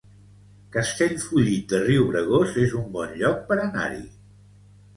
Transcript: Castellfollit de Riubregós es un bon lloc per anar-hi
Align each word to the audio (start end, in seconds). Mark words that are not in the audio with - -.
Castellfollit 0.75 1.67
de 1.75 1.83
Riubregós 1.85 2.57
es 2.65 2.75
un 2.81 2.89
bon 2.99 3.15
lloc 3.23 3.47
per 3.53 3.61
anar-hi 3.69 4.05